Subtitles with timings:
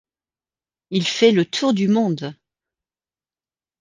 [0.89, 2.35] Il fait le tour du monde!